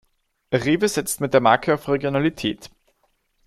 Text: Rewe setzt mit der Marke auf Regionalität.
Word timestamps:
Rewe 0.51 0.87
setzt 0.89 1.21
mit 1.21 1.31
der 1.35 1.41
Marke 1.41 1.75
auf 1.75 1.87
Regionalität. 1.87 2.71